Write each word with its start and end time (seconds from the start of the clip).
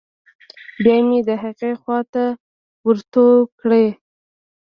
بيا 0.83 0.97
مې 1.07 1.19
د 1.27 1.29
هغې 1.43 1.71
خوا 1.81 1.99
ته 2.13 2.23
ورتو 2.87 3.27
کړې. 3.59 3.85